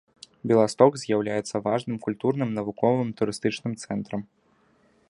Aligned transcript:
Беласток 0.51 0.93
з'яўляецца 1.01 1.61
важным 1.67 1.97
культурным, 2.07 2.49
навуковым, 2.61 3.07
турыстычным 3.21 3.73
цэнтрам. 3.87 4.21